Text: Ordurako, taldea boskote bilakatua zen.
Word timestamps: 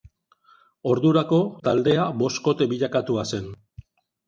Ordurako, 0.93 1.39
taldea 1.69 2.07
boskote 2.23 2.69
bilakatua 2.75 3.29
zen. 3.35 3.49